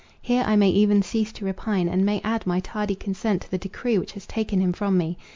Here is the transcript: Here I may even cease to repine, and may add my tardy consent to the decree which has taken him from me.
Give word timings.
Here 0.19 0.43
I 0.47 0.55
may 0.55 0.71
even 0.71 1.03
cease 1.03 1.31
to 1.33 1.45
repine, 1.45 1.87
and 1.87 2.03
may 2.03 2.21
add 2.23 2.47
my 2.47 2.59
tardy 2.59 2.95
consent 2.95 3.43
to 3.43 3.51
the 3.51 3.59
decree 3.59 3.99
which 3.99 4.13
has 4.13 4.25
taken 4.25 4.59
him 4.59 4.73
from 4.73 4.97
me. 4.97 5.15